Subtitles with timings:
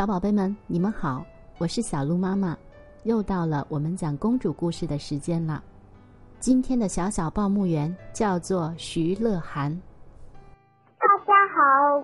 [0.00, 1.22] 小宝贝们，你们好，
[1.58, 2.56] 我是小鹿妈妈，
[3.02, 5.62] 又到了我们讲公主故事的时间了。
[6.38, 9.70] 今天的小小报幕员叫做徐乐涵。
[10.96, 11.98] 大家好，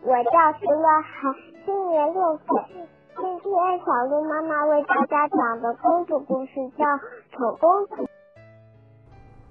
[0.00, 1.34] 我叫徐乐涵，
[1.66, 2.88] 今年六岁。
[3.16, 3.52] 今天
[3.84, 6.84] 小鹿妈妈为大家讲的公主故事叫
[7.32, 8.02] 《丑公主》。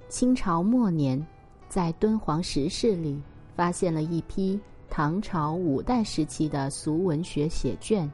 [0.08, 1.24] 清朝末年，
[1.70, 3.22] 在敦煌石室里
[3.56, 4.60] 发现了一批
[4.92, 8.12] 唐朝五代时期的俗文学写卷，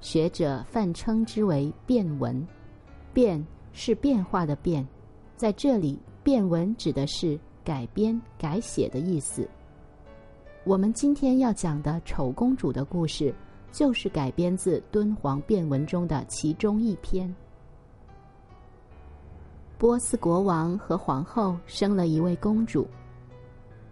[0.00, 2.44] 学者泛称之为变文。
[3.12, 4.88] 变是变化的变，
[5.36, 9.46] 在这里变文指的是改编、改写的意思。
[10.64, 13.32] 我们今天要讲的丑公主的故事。
[13.70, 17.32] 就是改编自敦煌变文中的其中一篇。
[19.76, 22.88] 波斯国王和皇后生了一位公主。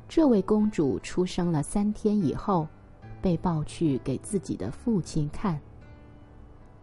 [0.09, 2.66] 这位公主出生了三天以后，
[3.20, 5.60] 被抱去给自己的父亲看。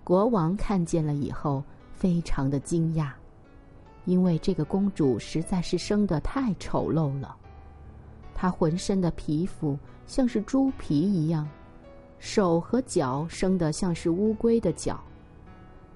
[0.03, 3.11] 国王看见了以后，非常的惊讶，
[4.05, 7.35] 因为这个公主实在是生得太丑陋了。
[8.33, 11.47] 她浑身的皮肤像是猪皮一样。
[12.19, 15.01] 手和脚生得像是乌龟的脚，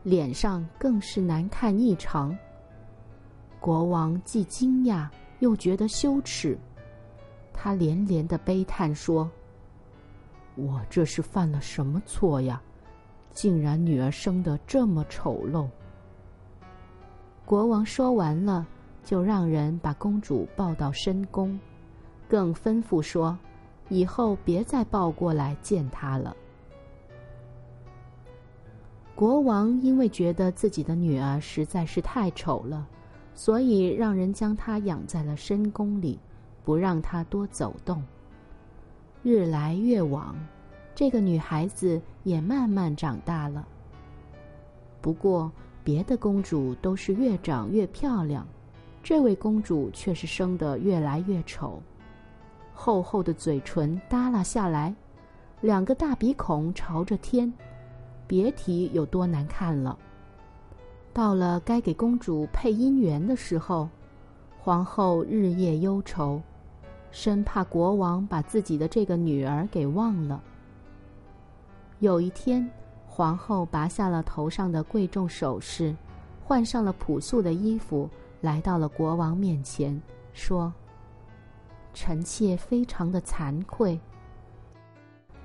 [0.03, 2.38] 脸上更是难看异常。
[3.59, 5.08] 国王既惊讶
[5.39, 6.58] 又觉得羞耻，
[7.59, 9.27] 他连连的悲叹说
[10.53, 12.61] ：“我这是犯了什么错呀？
[13.31, 15.67] 竟然女儿生得这么丑陋。”
[17.45, 18.67] 国王说完了，
[19.03, 21.59] 就让人把公主抱到深宫，
[22.30, 23.35] 更吩咐说。
[23.89, 26.35] 以后别再抱过来见他了。
[29.16, 32.85] 国王因为觉得自己的女儿实在是太丑了，
[33.33, 36.19] 所以让人将她养在了深宫里，
[36.68, 38.04] 不让她多走动。
[39.23, 40.36] 日来月往，
[40.94, 43.66] 这个女孩子也慢慢长大了。
[45.00, 45.50] 不过，
[45.82, 48.46] 别的公主都是越长越漂亮，
[49.02, 51.81] 这位公主却是生得越来越丑。
[52.74, 54.94] 厚厚的嘴唇耷拉下来，
[55.62, 57.52] 两个大鼻孔朝着天，
[58.28, 59.97] 别提有多难看了。
[61.14, 63.88] 到了该给公主配姻缘的时候，
[64.59, 66.41] 皇后日夜忧愁，
[67.17, 70.39] 生怕国王把自己的这个女儿给忘了。
[71.97, 72.69] 有一天，
[73.07, 75.95] 皇后拔下了头上的贵重首饰，
[76.44, 78.07] 换上了朴素的衣服，
[78.39, 80.00] 来到了国王面前，
[80.31, 80.72] 说。
[81.91, 83.99] 臣妾非常的惭愧。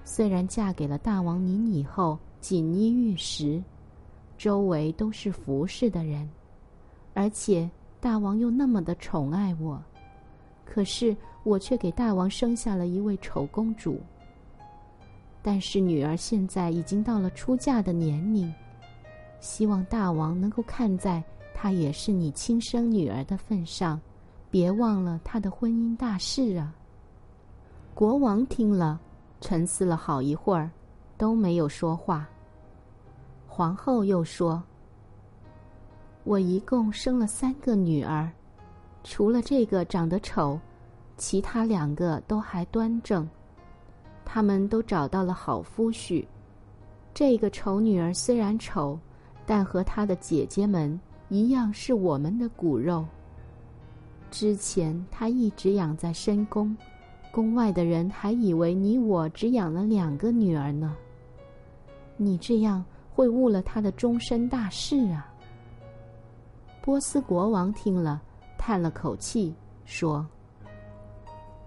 [0.04, 3.64] 虽然嫁给了大王您以后锦衣玉食，
[4.36, 6.28] 周围都是服侍的人，
[7.14, 9.82] 而且大王又那么的宠爱我，
[10.66, 14.00] 可是我却给大王生下了一位丑公主。
[15.42, 18.52] 但是女儿现在已经到了出嫁的年龄，
[19.40, 24.00] 希望大王能够看在她也是你亲生女儿的份上。
[24.50, 26.74] 别忘了她的婚姻大事啊！
[27.94, 29.00] 国王听了，
[29.40, 30.70] 沉思了好一会儿，
[31.16, 32.28] 都没有说话。
[33.46, 34.62] 皇后又说
[36.24, 38.30] ：“我一共生了三个女儿，
[39.02, 40.60] 除了这个长得丑，
[41.16, 43.28] 其他两个都还端正。
[44.24, 46.24] 他们都找到了好夫婿。
[47.12, 48.98] 这个丑女儿虽然丑，
[49.44, 53.04] 但和她的姐姐们一样是我们的骨肉。”
[54.30, 56.74] 之前他一直养在深宫，
[57.30, 60.96] 宫外的人还以为你我只养了两个女儿呢。
[62.16, 62.82] 你这样
[63.14, 65.30] 会误了他的终身大事啊！
[66.80, 68.22] 波斯国王听了，
[68.56, 70.26] 叹了口气，说：“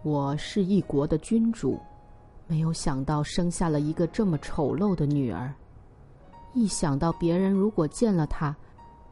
[0.05, 1.79] 我是一国的君主，
[2.45, 5.51] 没有想到生下了一个这么丑陋的女儿。
[6.53, 8.55] 一想到别人如果见了她，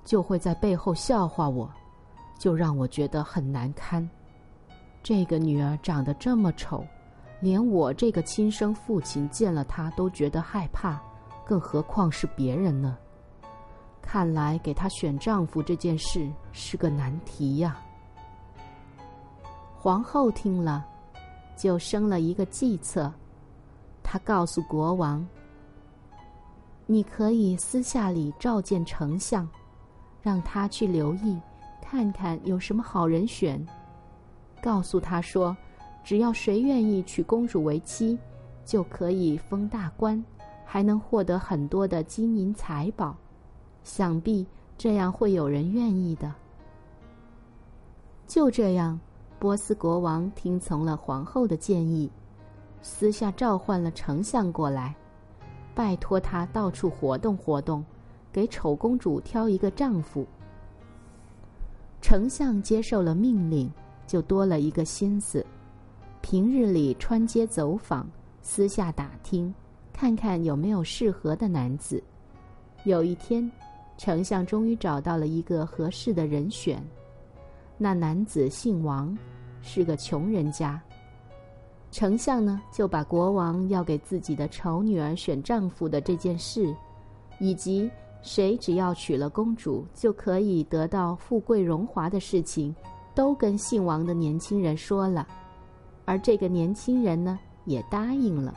[0.06, 1.68] 就会在背后笑话我。”
[2.38, 4.08] 就让我觉得很难堪。
[5.02, 6.86] 这个女儿长得这么丑，
[7.40, 11.02] 连我这个亲生父亲见了她都觉得害怕，
[11.44, 12.96] 更何况是别人呢？
[14.00, 17.82] 看来给她选丈夫这件事是个难题呀。
[19.84, 20.86] 皇后听了，
[21.58, 23.12] 就生了一个计策。
[24.02, 25.28] 她告诉国王
[26.88, 29.46] ：“你可以私下里召见丞相，
[30.22, 31.38] 让他去留意。”
[31.84, 33.62] 看看有什么好人选，
[34.62, 35.54] 告诉他说，
[36.02, 38.18] 只要谁愿意娶公主为妻，
[38.64, 40.24] 就可以封大官，
[40.64, 43.14] 还能获得很多的金银财宝。
[43.84, 44.48] 想必
[44.78, 46.34] 这样会有人愿意的。
[48.26, 48.98] 就这样，
[49.44, 52.10] 波斯国王听从了皇后的建议，
[52.82, 54.96] 私下召唤了丞相过来。
[55.76, 57.84] 拜托他到处活动活动，
[58.32, 60.26] 给丑公主挑一个丈夫。
[62.02, 63.70] 丞相接受了命令，
[64.08, 65.46] 就多了一个心思，
[66.22, 68.10] 平日里穿街走访，
[68.42, 69.54] 私下打听，
[69.92, 72.02] 看看有没有适合的男子。
[72.86, 73.52] 有一天，
[73.98, 76.82] 丞相终于找到了一个合适的人选。
[77.78, 79.18] 那男子姓王，
[79.64, 80.80] 是个穷人家。
[81.90, 86.72] 丞相呢，就把国王要给自己的丑女儿选丈夫的这件事，
[87.40, 87.90] 以及。
[88.26, 92.74] 谁只要娶了公主就可以得到富贵荣华的事情，
[93.14, 95.28] 都跟姓王的年轻人说了，
[96.06, 98.56] 而这个年轻人呢也答应了。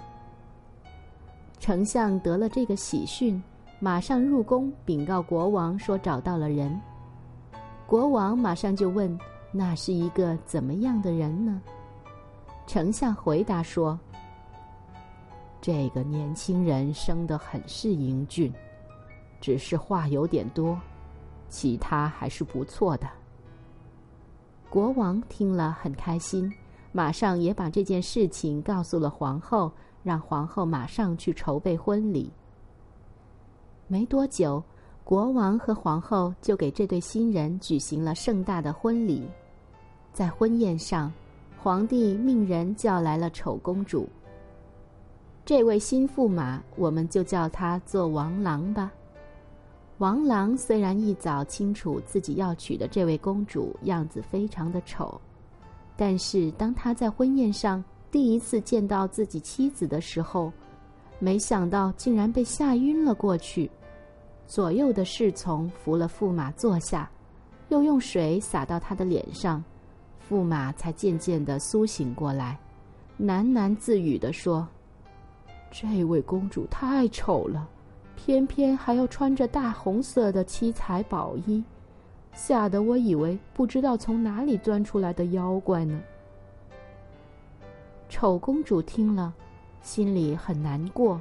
[1.58, 3.42] 丞相得了这个喜讯，
[3.80, 6.80] 马上入宫禀告国王说找到了人。
[7.88, 9.18] 国王马上就问
[9.56, 11.62] ：“那是一个怎么样的人呢？”
[12.66, 13.98] 丞相回答说
[15.62, 18.52] ：“这个年轻人生得很是英俊。”
[19.38, 20.80] 只是话有点多，
[21.48, 23.06] 其他还是不错的。
[24.70, 26.52] 国王听了很开心，
[26.90, 29.70] 马上也把这件事情告诉了皇后，
[30.02, 32.32] 让皇后马上去筹备婚礼。
[33.86, 34.60] 没多久，
[35.04, 39.28] 国王和皇后就给这对新人举行了盛大的婚礼。
[40.16, 41.12] 在婚宴上，
[41.62, 44.08] 皇帝命人叫来了丑公主。
[45.44, 48.90] 这位新驸马，我们就叫他做王郎吧。
[49.98, 55.20] 王郎虽然一早清楚自己要娶的这位公主样子非常的丑，
[55.98, 60.50] 但是当他在婚宴上第一次见到自己妻子的时候，
[61.18, 63.70] 没想到竟然被吓晕了过去。
[64.46, 67.06] 左右的侍从扶了驸马坐下，
[67.68, 69.62] 又用水洒到他的脸上，
[70.28, 72.58] 驸马才渐渐的苏醒过来，
[73.20, 74.67] 喃喃自语的说
[75.70, 77.69] ：“这位公主太丑了。”
[78.17, 81.62] 偏偏还要穿着大红色的七彩宝衣，
[82.32, 86.00] 吓得我以为不知道从哪里钻出来的妖怪呢。
[88.08, 89.32] 丑公主听了，
[89.82, 91.20] 心里很难过，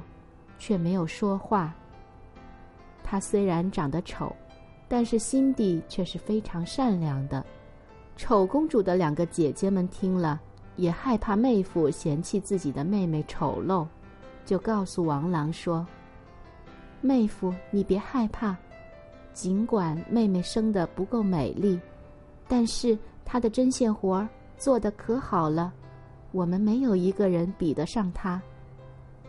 [0.58, 1.72] 却没有说话。
[3.04, 4.34] 她虽然长得丑，
[4.88, 7.44] 但是心地却是非常善良的。
[8.16, 10.40] 丑公主的两个姐姐们听了，
[10.76, 13.86] 也害怕妹夫嫌弃自己的妹妹丑陋，
[14.44, 15.86] 就告诉王郎说。
[17.02, 18.56] 妹夫，你别害怕。
[19.34, 21.78] 尽管妹妹生的不够美丽，
[22.48, 25.70] 但是她的针线活儿做的可好了，
[26.32, 28.40] 我们没有一个人比得上她。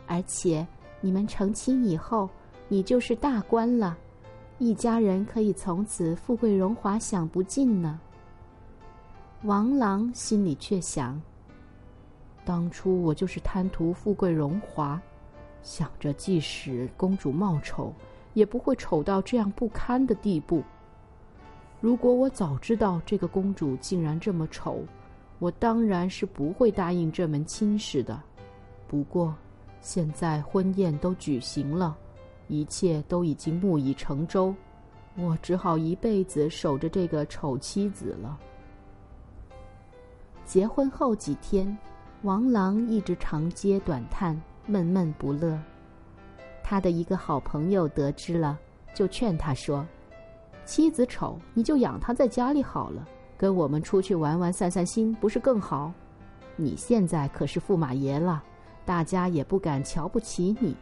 [0.07, 0.65] 而且
[1.01, 2.29] 你们成亲以后，
[2.69, 3.97] 你就是大官了，
[4.59, 7.99] 一家人可以从此富贵荣华享不尽呢。
[9.43, 11.21] 王郎心里却想：
[12.43, 14.99] 当初我就是贪图富贵荣华。
[15.61, 17.93] 想着，即使公主貌丑，
[18.33, 20.63] 也不会丑到这样不堪的地步。
[21.79, 24.79] 如果我早知道这个公主竟然这么丑，
[25.37, 28.19] 我当然是不会答应这门亲事的。
[28.87, 29.35] 不过，
[29.81, 31.95] 现在婚宴都举行了，
[32.47, 34.53] 一切都已经木已成舟，
[35.15, 38.39] 我只好一辈子守着这个丑妻子了。
[40.47, 41.77] 结婚后几天，
[42.23, 44.35] 王郎一直长嗟短叹。
[44.69, 45.57] 闷闷不乐，
[46.61, 48.59] 他的一个好朋友得知了，
[48.93, 49.87] 就劝他说
[50.65, 53.07] ：“妻子丑，你就养她在家里好了，
[53.37, 55.93] 跟我们出去玩玩，散散心，不是更好？
[56.57, 58.43] 你现在可是驸马爷了，
[58.83, 60.75] 大家也不敢瞧不起你。”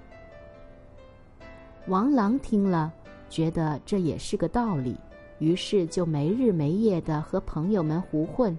[1.86, 2.92] 王郎听了，
[3.30, 4.98] 觉得这也是个道理，
[5.38, 8.58] 于是就没日没夜的和朋友们胡混，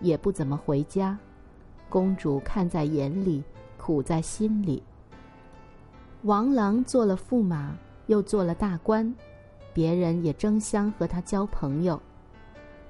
[0.00, 1.18] 也不怎么回家。
[1.88, 3.42] 公主看在眼里。
[3.78, 4.82] 苦在心里。
[6.24, 7.74] 王郎做了驸马，
[8.08, 9.14] 又做了大官，
[9.72, 11.98] 别人也争相和他交朋友。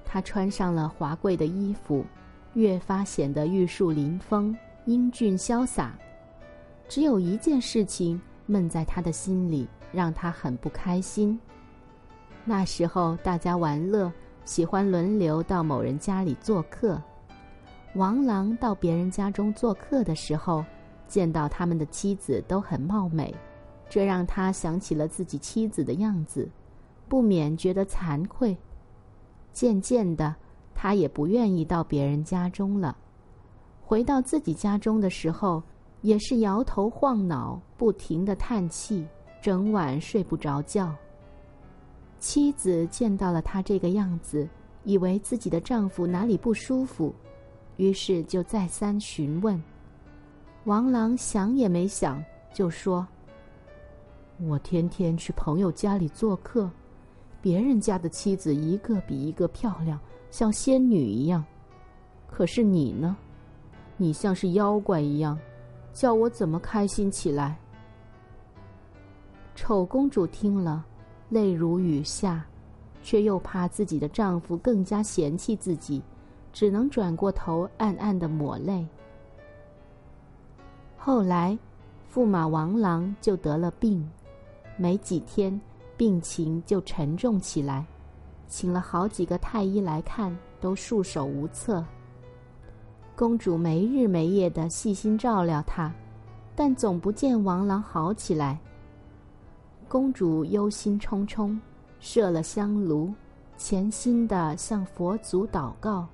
[0.04, 2.04] 他穿上了华贵的衣服，
[2.54, 5.96] 越发显得玉树临风、英俊潇洒。
[6.88, 11.38] 只有一件事情闷在他的心里，让他很不开心。
[12.44, 14.10] 那时候大家玩乐，
[14.48, 16.98] 喜欢轮流到某人家里做客。
[17.96, 20.64] 王郎到别人家中做客的时候，
[21.06, 23.34] 见到他们的妻子都很貌美，
[23.90, 26.48] 这让他想起了自己妻子的样子，
[27.10, 28.56] 不免觉得惭愧。
[29.52, 30.34] 渐渐的，
[30.74, 32.96] 他也不愿意到别人家中了。
[33.82, 35.62] 回到自己家中的时候，
[36.00, 39.06] 也是摇头晃脑，不停的叹气，
[39.42, 40.94] 整晚睡不着觉。
[42.18, 44.48] 妻子见到了他这个样子，
[44.84, 47.14] 以为自己的丈夫哪里不舒服，
[47.76, 49.60] 于是就再三询问。
[50.64, 52.22] 王郎想也没想，
[52.52, 53.06] 就说
[54.42, 56.70] ：“我天天去朋友家里做客，
[57.40, 59.98] 别人家的妻子一个比一个漂亮，
[60.30, 61.44] 像仙女一样。
[62.26, 63.16] 可是你呢？
[63.96, 65.38] 你像是妖怪一样，
[65.92, 67.56] 叫我怎么开心起来？”
[69.54, 70.84] 丑公主听了，
[71.28, 72.44] 泪如雨下，
[73.02, 76.02] 却又怕自己的丈夫更加嫌弃自己，
[76.52, 78.86] 只能转过头暗暗的抹泪。
[80.96, 81.56] 后来，
[82.12, 84.08] 驸马王郎就得了病，
[84.76, 85.58] 没几天，
[85.96, 87.86] 病情就沉重起来，
[88.46, 91.84] 请了好几个太医来看，都束手无策。
[93.14, 95.92] 公主没日没夜的细心照料他，
[96.54, 98.58] 但总不见王郎好起来。
[99.88, 101.58] 公主忧心忡忡，
[101.98, 103.10] 设了香炉，
[103.56, 106.06] 潜心的向佛祖祷告，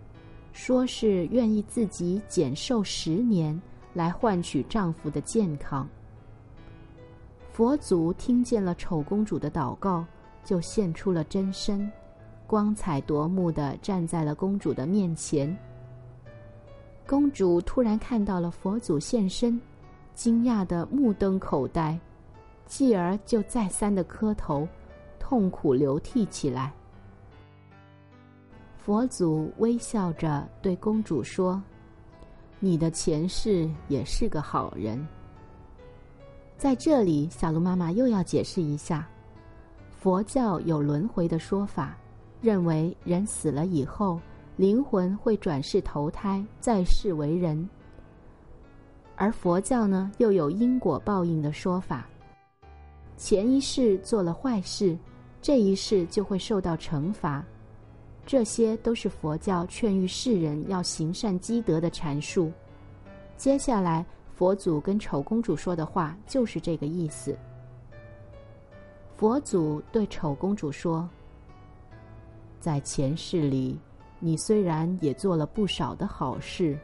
[0.52, 3.61] 说是愿意自己减寿十年，
[3.93, 5.88] 来换取丈夫的健康。
[7.50, 10.04] 佛祖听见了丑公主的祷告，
[10.45, 11.90] 就现出了真身，
[12.47, 15.57] 光彩夺目的站在了公主的面前。
[17.09, 19.61] 公主突然看到了佛祖现身，
[20.14, 21.99] 惊讶的目瞪口呆。
[22.66, 24.66] 继而就再三的磕头，
[25.18, 26.73] 痛苦流涕起来。
[28.76, 31.62] 佛祖微笑着对公主说
[32.61, 35.06] ：“你的前世也是个好人。”
[36.59, 39.09] 在这里，小鹿妈妈又要解释一下：
[39.90, 41.97] 佛教有轮回的说法，
[42.40, 44.21] 认为人死了以后，
[44.56, 47.66] 灵魂会转世投胎，再世为人；
[49.16, 52.06] 而佛教呢，又有因果报应的说法。
[53.16, 54.97] 前一世做了坏事，
[55.40, 57.44] 这一世就会受到惩罚，
[58.26, 62.50] 这些都是佛教劝喻世人要行善积德的阐述。
[63.37, 64.04] 接下来，
[64.35, 67.37] 佛祖跟丑公主说的话就是这个意思。
[69.16, 71.09] 佛祖对丑公主说
[72.59, 73.78] ：“在前世里，
[74.18, 76.76] 你虽然也做了不少的好事，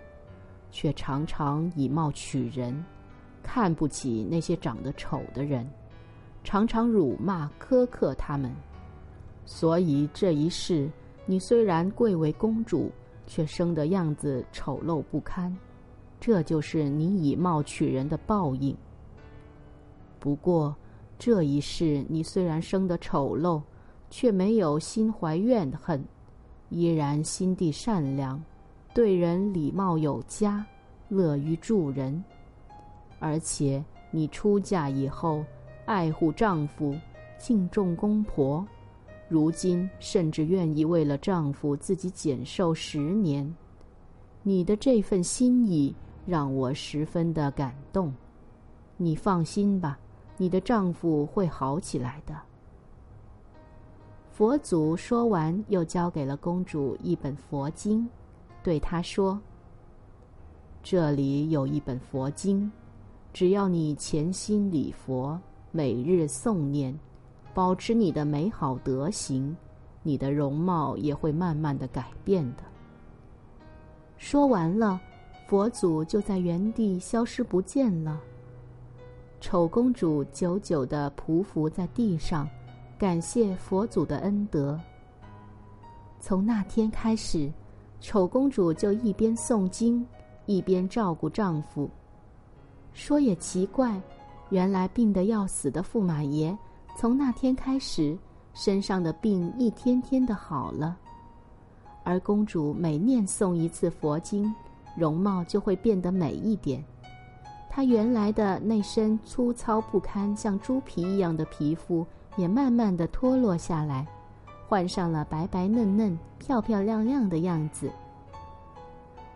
[0.71, 2.85] 却常常以貌取人，
[3.43, 5.69] 看不起那些长得丑的人。”
[6.43, 8.51] 常常辱骂苛刻他们，
[9.45, 10.91] 所以这一世
[11.27, 12.91] 你虽然贵为公主，
[13.27, 15.55] 却生的样子丑陋不堪，
[16.19, 18.77] 这就是你以貌取人的报应。
[20.19, 20.75] 不过
[21.19, 23.63] 这一世你虽然生得丑陋，
[24.09, 26.03] 却没有心怀怨恨，
[26.71, 28.43] 依然心地善良，
[28.95, 30.65] 对人礼貌有加，
[31.09, 32.25] 乐于助人，
[33.19, 35.45] 而且你出嫁以后。
[35.91, 36.95] 爱护丈夫，
[37.37, 38.65] 敬重公婆，
[39.29, 43.53] 如今甚至愿意为了丈夫自己减寿十年。
[44.45, 45.93] 你的这份心意
[46.25, 48.15] 让我十分的感动。
[48.97, 49.99] 你放心吧，
[50.37, 52.41] 你的丈夫会好起来的。
[54.31, 58.09] 佛祖说完，又交给了公主一本佛经，
[58.63, 59.41] 对她说
[60.85, 62.71] ：“这里有一本佛经，
[63.33, 65.37] 只要你潜心礼佛。”
[65.73, 66.99] 每日诵念，
[67.55, 69.57] 保持你的美好德行，
[70.03, 72.63] 你的容貌也会慢慢的改变的。
[74.17, 75.01] 说完了，
[75.47, 78.21] 佛祖就在原地消失不见了。
[79.41, 82.49] 丑公主久久的匍匐在地上，
[82.99, 84.79] 感谢佛祖的恩德。
[86.19, 87.51] 从那天开始，
[88.01, 90.05] 丑公主就一边诵经，
[90.47, 91.89] 一边照顾丈夫。
[92.93, 94.01] 说也奇怪。
[94.51, 96.57] 原来病得要死的驸马爷，
[96.97, 98.19] 从那天开始，
[98.53, 100.97] 身上的病一天天的好了。
[102.03, 104.53] 而公主每念诵一次佛经，
[104.97, 106.85] 容貌就会变得美一点。
[107.69, 112.05] 她原来的那身粗糙不堪、像猪皮一样的皮肤，
[112.37, 114.05] 也慢慢的脱落下来，
[114.69, 117.89] 换上了白白嫩嫩、漂漂亮亮的样子。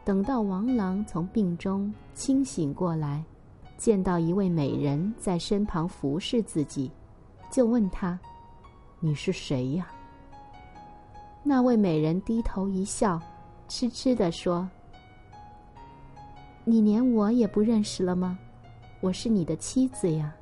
[0.05, 3.25] 等到王郎从病中清醒过来。
[3.85, 6.91] 见到一位美人在身旁服侍自己，
[7.51, 8.19] 就问他
[8.99, 9.93] ：“你是谁呀？”
[11.45, 13.21] 那位美人低头一笑，
[13.69, 14.67] 痴痴的说
[16.65, 18.39] ：“你连我也不认识了吗？
[19.03, 20.35] 我是你的妻子呀。”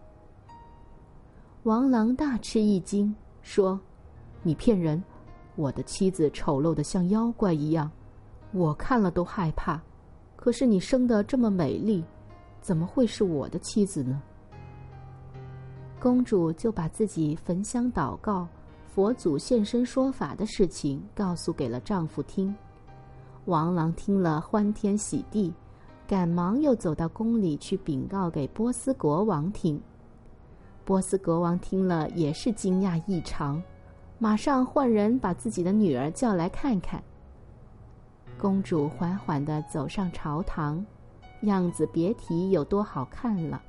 [1.64, 3.76] 王郎大吃一惊，说
[4.44, 5.02] ：“你骗人！
[5.56, 7.90] 我的妻子丑陋的像妖怪一样，
[8.52, 9.82] 我看了都害怕。
[10.36, 12.04] 可是你生得这么美丽。”
[12.62, 14.22] 怎么会是我的妻子呢？
[16.00, 18.48] 公主就把自己焚香祷告、
[18.86, 22.54] 佛祖现身说法的事情告诉给了丈夫听。
[23.46, 25.52] 王郎听了欢天喜地，
[26.06, 29.80] 赶忙又走到宫里去禀告给波斯国王听。
[30.84, 33.62] 波斯国王听了也是惊讶异常，
[34.18, 37.02] 马上换人把自己的女儿叫来看看。
[38.38, 40.84] 公主缓缓地走上朝堂，
[41.42, 43.62] 样子别提有多好看了。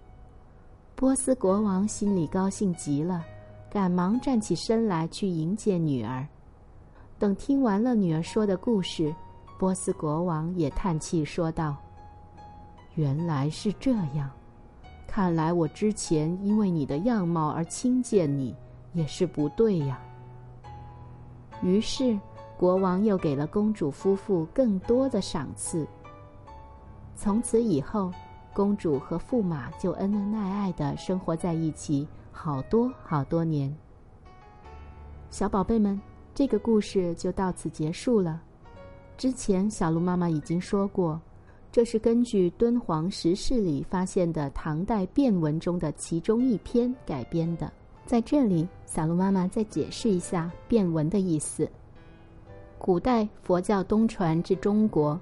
[0.95, 3.23] 波斯国王心里高兴极了，
[3.69, 6.25] 赶忙站起身来去迎接女儿。
[7.19, 9.13] 等听完了女儿说的故事，
[9.57, 11.75] 波斯国王也叹气说道
[12.95, 14.29] ：“原来是这样。”
[15.07, 18.55] 看来我之前因为你的样貌而轻贱你，
[18.93, 19.99] 也是不对呀。
[21.61, 22.19] 于是，
[22.57, 25.87] 国王又给了公主夫妇更多的赏赐。
[27.15, 28.11] 从此以后，
[28.53, 33.73] 公主和驸马就恩恩爱爱的生活在一起，好多好多年。
[35.29, 35.99] 小宝贝们，
[36.35, 38.41] 这个故事就到此结束了。
[39.17, 41.19] 之前，小鹿妈妈已经说过。
[41.71, 47.71] 这是根据敦煌石室里发现的唐代变文中的其中一篇改编的。
[48.05, 51.67] 在这里，小鹿妈妈再解释一下变文的意思。
[52.77, 55.19] 古代佛教东传至中国，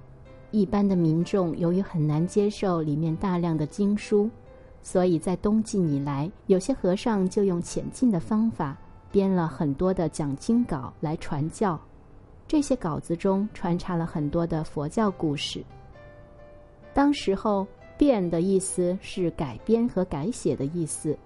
[0.52, 4.30] 一般的民众由于很难接受里面大量的经书，
[4.82, 8.78] 所以在东晋以来，有些和尚就用浅近的方法
[9.12, 11.80] 编了很多的讲经稿来传教。
[12.48, 15.64] 这些稿子中穿插了很多的佛教故事。
[16.94, 17.66] 当时候
[17.98, 21.18] “变”的意思是改编和改写的意思，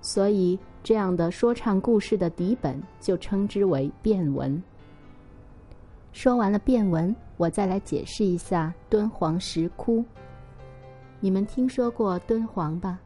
[0.00, 4.62] 所以这样的说唱故事的底本就称之为变文。
[6.12, 10.04] 说完了变文，我再来解释一下敦煌石窟。
[11.20, 12.98] 你们听说过敦煌吧？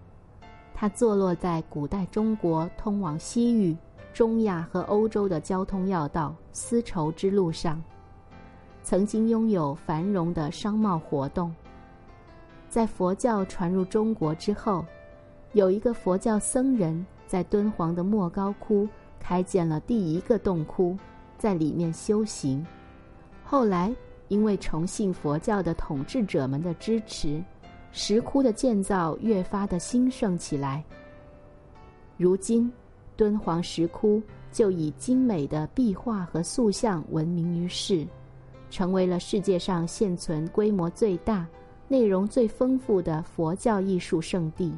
[0.74, 3.76] 它坐落在古代中国通往西域、
[4.14, 7.80] 中亚和欧洲的交通要道丝绸之路上，
[8.82, 11.54] 曾经拥有繁荣的商贸活动。
[12.70, 14.82] 在佛教传入中国之后，
[15.52, 18.88] 有一个佛教僧人在敦煌的莫高窟
[19.20, 20.96] 开建了第一个洞窟，
[21.36, 22.66] 在里面修行。
[23.44, 23.94] 后来，
[24.28, 27.42] 因为崇信佛教的统治者们的支持，
[27.92, 30.82] 石窟的建造越发的兴盛起来。
[32.16, 32.70] 如今，
[33.16, 38.06] 敦煌石窟就以精美的壁画和塑像闻名于世，
[38.70, 41.46] 成为了世界上现存规模最大。
[41.88, 44.72] 内容最丰富的佛教艺术圣地，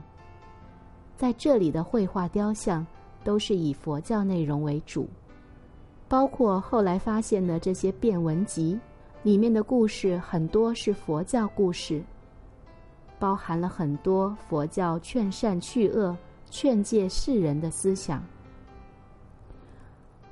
[1.16, 2.84] 在这里的绘画雕像
[3.22, 5.08] 都是以佛教内容为主，
[6.08, 8.76] 包括后来发现的这些变文集，
[9.24, 12.04] 里面的故事很多是佛教故事，
[13.18, 16.14] 包含了很多佛教劝善去恶、
[16.50, 18.22] 劝诫世人的思想。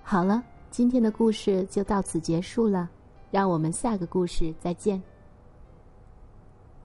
[0.02, 2.87] 好了，今天的故事就到此结束了，
[3.31, 5.02] 让我们下个故事再见。